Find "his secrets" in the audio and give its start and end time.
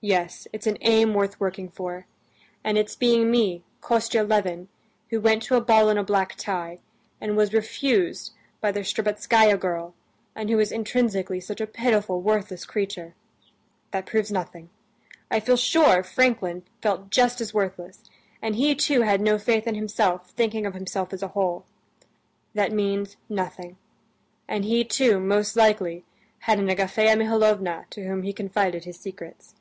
28.84-29.56